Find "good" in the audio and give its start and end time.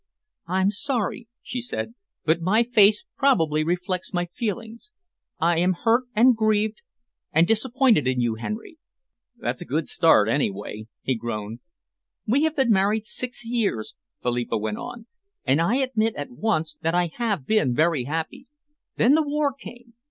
9.67-9.87